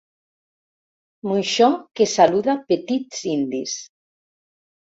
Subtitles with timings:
[1.31, 1.69] Moixó
[1.99, 3.79] que saluda petits indis.